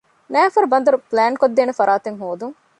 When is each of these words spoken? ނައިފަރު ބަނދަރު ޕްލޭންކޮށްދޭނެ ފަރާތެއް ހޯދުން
ނައިފަރު 0.33 0.67
ބަނދަރު 0.71 0.97
ޕްލޭންކޮށްދޭނެ 1.07 1.73
ފަރާތެއް 1.79 2.19
ހޯދުން 2.21 2.55